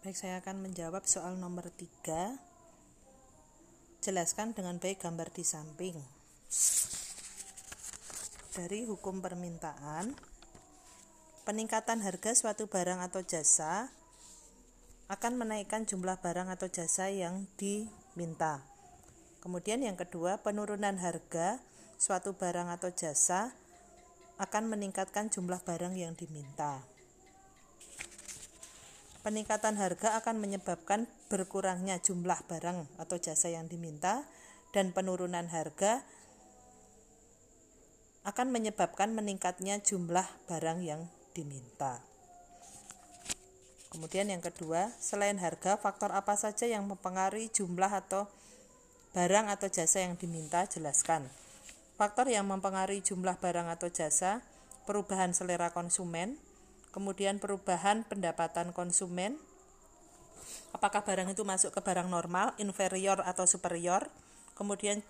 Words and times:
Baik, 0.00 0.16
saya 0.16 0.40
akan 0.40 0.64
menjawab 0.64 1.04
soal 1.04 1.36
nomor 1.36 1.68
3. 1.68 2.40
Jelaskan 4.00 4.56
dengan 4.56 4.80
baik 4.80 5.04
gambar 5.04 5.28
di 5.28 5.44
samping. 5.44 5.92
Dari 8.56 8.88
hukum 8.88 9.20
permintaan, 9.20 10.16
peningkatan 11.44 12.00
harga 12.00 12.32
suatu 12.32 12.64
barang 12.64 12.96
atau 13.12 13.20
jasa 13.20 13.92
akan 15.12 15.36
menaikkan 15.36 15.84
jumlah 15.84 16.16
barang 16.16 16.48
atau 16.48 16.72
jasa 16.72 17.12
yang 17.12 17.44
diminta. 17.60 18.64
Kemudian 19.44 19.84
yang 19.84 20.00
kedua, 20.00 20.40
penurunan 20.40 20.96
harga 20.96 21.60
suatu 22.00 22.32
barang 22.32 22.72
atau 22.72 22.88
jasa 22.88 23.52
akan 24.40 24.64
meningkatkan 24.64 25.28
jumlah 25.28 25.60
barang 25.60 25.92
yang 25.92 26.16
diminta. 26.16 26.89
Peningkatan 29.20 29.76
harga 29.76 30.16
akan 30.16 30.40
menyebabkan 30.40 31.04
berkurangnya 31.28 32.00
jumlah 32.00 32.40
barang 32.48 32.88
atau 32.96 33.16
jasa 33.20 33.52
yang 33.52 33.68
diminta 33.68 34.24
dan 34.72 34.96
penurunan 34.96 35.44
harga 35.52 36.00
akan 38.24 38.48
menyebabkan 38.48 39.12
meningkatnya 39.12 39.80
jumlah 39.84 40.24
barang 40.48 40.80
yang 40.80 41.04
diminta. 41.36 42.00
Kemudian 43.90 44.30
yang 44.30 44.40
kedua, 44.40 44.94
selain 45.02 45.36
harga, 45.42 45.74
faktor 45.76 46.14
apa 46.14 46.38
saja 46.38 46.64
yang 46.64 46.86
mempengaruhi 46.86 47.50
jumlah 47.50 47.90
atau 47.90 48.30
barang 49.12 49.50
atau 49.50 49.66
jasa 49.66 50.06
yang 50.06 50.14
diminta? 50.14 50.62
Jelaskan. 50.64 51.26
Faktor 51.98 52.30
yang 52.30 52.46
mempengaruhi 52.46 53.02
jumlah 53.02 53.36
barang 53.42 53.66
atau 53.68 53.90
jasa, 53.90 54.40
perubahan 54.86 55.34
selera 55.34 55.74
konsumen, 55.74 56.38
kemudian 56.90 57.38
perubahan 57.38 58.06
pendapatan 58.06 58.74
konsumen, 58.74 59.38
apakah 60.74 61.02
barang 61.02 61.30
itu 61.30 61.42
masuk 61.46 61.74
ke 61.74 61.80
barang 61.82 62.10
normal, 62.10 62.54
inferior 62.58 63.22
atau 63.22 63.46
superior, 63.46 64.10
kemudian 64.58 65.02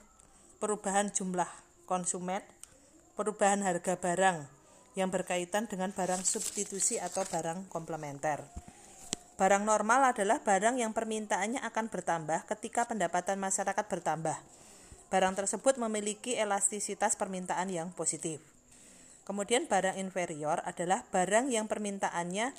perubahan 0.60 1.08
jumlah 1.12 1.48
konsumen, 1.88 2.44
perubahan 3.16 3.64
harga 3.64 3.96
barang 3.96 4.60
yang 4.98 5.08
berkaitan 5.08 5.66
dengan 5.70 5.94
barang 5.94 6.22
substitusi 6.22 7.00
atau 7.00 7.24
barang 7.24 7.70
komplementer. 7.72 8.42
Barang 9.40 9.64
normal 9.64 10.12
adalah 10.12 10.44
barang 10.44 10.76
yang 10.76 10.92
permintaannya 10.92 11.64
akan 11.64 11.88
bertambah 11.88 12.44
ketika 12.44 12.84
pendapatan 12.84 13.40
masyarakat 13.40 13.86
bertambah. 13.88 14.36
Barang 15.08 15.32
tersebut 15.32 15.80
memiliki 15.80 16.36
elastisitas 16.36 17.16
permintaan 17.16 17.72
yang 17.72 17.88
positif. 17.96 18.59
Kemudian 19.30 19.70
barang 19.70 19.94
inferior 19.94 20.58
adalah 20.66 21.06
barang 21.14 21.54
yang 21.54 21.70
permintaannya 21.70 22.50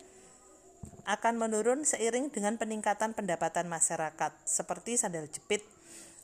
akan 1.03 1.33
menurun 1.35 1.83
seiring 1.83 2.31
dengan 2.31 2.55
peningkatan 2.55 3.11
pendapatan 3.11 3.67
masyarakat, 3.67 4.31
seperti 4.47 4.95
sandal 4.95 5.27
jepit. 5.27 5.67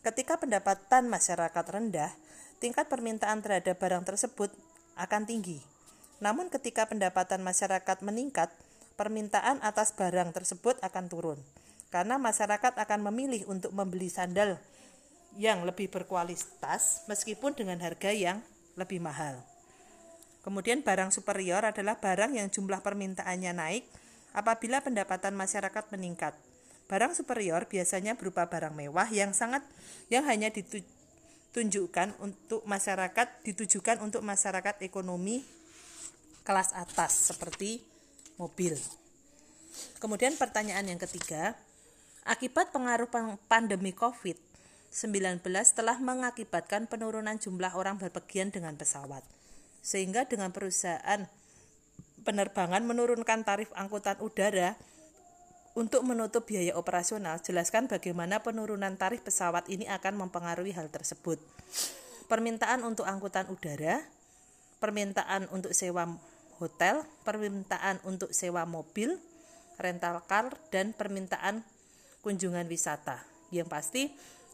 Ketika 0.07 0.39
pendapatan 0.39 1.11
masyarakat 1.11 1.65
rendah, 1.67 2.15
tingkat 2.63 2.87
permintaan 2.87 3.43
terhadap 3.43 3.75
barang 3.75 4.07
tersebut 4.07 4.47
akan 4.95 5.27
tinggi. 5.27 5.59
Namun 6.23 6.47
ketika 6.47 6.87
pendapatan 6.87 7.43
masyarakat 7.43 7.99
meningkat, 7.99 8.47
permintaan 8.95 9.59
atas 9.59 9.91
barang 9.99 10.31
tersebut 10.31 10.79
akan 10.79 11.11
turun. 11.11 11.39
Karena 11.91 12.15
masyarakat 12.15 12.71
akan 12.71 13.03
memilih 13.11 13.51
untuk 13.51 13.75
membeli 13.75 14.07
sandal 14.07 14.55
yang 15.35 15.67
lebih 15.67 15.91
berkualitas 15.91 17.03
meskipun 17.11 17.51
dengan 17.51 17.83
harga 17.83 18.15
yang 18.15 18.39
lebih 18.79 19.03
mahal. 19.03 19.56
Kemudian 20.47 20.79
barang 20.79 21.11
superior 21.11 21.59
adalah 21.59 21.99
barang 21.99 22.31
yang 22.31 22.47
jumlah 22.47 22.79
permintaannya 22.79 23.51
naik 23.51 23.83
apabila 24.31 24.79
pendapatan 24.79 25.35
masyarakat 25.35 25.91
meningkat. 25.91 26.39
Barang 26.87 27.11
superior 27.11 27.67
biasanya 27.67 28.15
berupa 28.15 28.47
barang 28.47 28.71
mewah 28.71 29.11
yang 29.11 29.35
sangat 29.35 29.59
yang 30.07 30.23
hanya 30.23 30.47
ditunjukkan 30.47 32.15
untuk 32.23 32.63
masyarakat 32.63 33.27
ditujukan 33.43 33.99
untuk 33.99 34.23
masyarakat 34.23 34.87
ekonomi 34.87 35.43
kelas 36.47 36.71
atas 36.80 37.27
seperti 37.27 37.83
mobil. 38.39 38.80
Kemudian 39.99 40.39
pertanyaan 40.39 40.87
yang 40.87 41.02
ketiga, 41.11 41.59
akibat 42.23 42.71
pengaruh 42.71 43.11
pandemi 43.52 43.91
COVID-19 43.91 45.43
telah 45.75 45.99
mengakibatkan 45.99 46.87
penurunan 46.87 47.36
jumlah 47.36 47.75
orang 47.75 47.99
berpergian 47.99 48.47
dengan 48.47 48.80
pesawat 48.80 49.27
sehingga 49.87 50.27
dengan 50.27 50.52
perusahaan 50.52 51.31
penerbangan 52.27 52.83
menurunkan 52.83 53.48
tarif 53.48 53.71
angkutan 53.71 54.20
udara 54.20 54.75
untuk 55.80 56.03
menutup 56.03 56.43
biaya 56.43 56.75
operasional, 56.75 57.39
jelaskan 57.39 57.87
bagaimana 57.87 58.43
penurunan 58.43 58.99
tarif 58.99 59.23
pesawat 59.23 59.64
ini 59.71 59.87
akan 59.87 60.27
mempengaruhi 60.27 60.75
hal 60.75 60.92
tersebut. 60.92 61.39
Permintaan 62.27 62.83
untuk 62.83 63.08
angkutan 63.08 63.48
udara, 63.48 64.03
permintaan 64.83 65.48
untuk 65.55 65.71
sewa 65.71 66.19
hotel, 66.59 67.08
permintaan 67.23 68.04
untuk 68.04 68.36
sewa 68.36 68.67
mobil, 68.67 69.15
rental 69.80 70.19
car, 70.27 70.52
dan 70.73 70.92
permintaan 70.92 71.64
kunjungan 72.25 72.67
wisata. 72.67 73.23
Yang 73.54 73.69
pasti, 73.71 74.04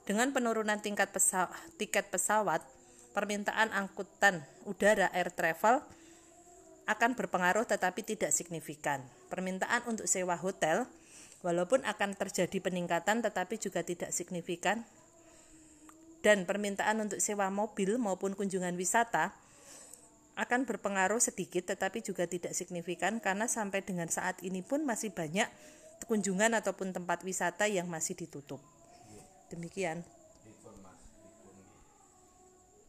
dengan 0.03 0.35
penurunan 0.35 0.77
tingkat 0.83 1.09
pesawat, 1.09 1.57
tiket 1.79 2.11
pesawat, 2.11 2.61
permintaan 3.13 3.69
angkutan 3.71 4.41
udara 4.65 5.07
air 5.13 5.29
travel 5.29 5.79
akan 6.83 7.15
berpengaruh 7.15 7.63
tetapi 7.63 8.03
tidak 8.03 8.35
signifikan. 8.35 8.99
Permintaan 9.31 9.87
untuk 9.87 10.09
sewa 10.09 10.35
hotel 10.35 10.83
walaupun 11.45 11.85
akan 11.87 12.17
terjadi 12.19 12.59
peningkatan 12.59 13.23
tetapi 13.23 13.55
juga 13.61 13.85
tidak 13.85 14.11
signifikan. 14.11 14.83
Dan 16.23 16.47
permintaan 16.47 17.03
untuk 17.03 17.19
sewa 17.19 17.51
mobil 17.51 17.99
maupun 17.99 18.31
kunjungan 18.35 18.75
wisata 18.79 19.35
akan 20.33 20.65
berpengaruh 20.65 21.19
sedikit 21.19 21.69
tetapi 21.69 22.01
juga 22.01 22.25
tidak 22.25 22.57
signifikan 22.57 23.21
karena 23.21 23.45
sampai 23.45 23.85
dengan 23.85 24.09
saat 24.09 24.39
ini 24.41 24.65
pun 24.65 24.81
masih 24.87 25.13
banyak 25.13 25.45
kunjungan 26.07 26.57
ataupun 26.57 26.91
tempat 26.91 27.21
wisata 27.23 27.67
yang 27.69 27.87
masih 27.87 28.17
ditutup. 28.17 28.59
Demikian. 29.51 30.01